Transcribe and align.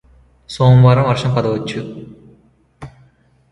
సోమవారం 0.49 1.05
వర్షం 1.09 1.31
పడవచ్చు 1.35 1.81